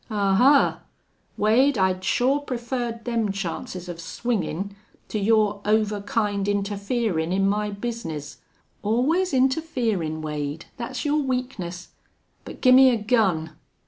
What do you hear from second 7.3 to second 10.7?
in my bizness. Allus interferin', Wade,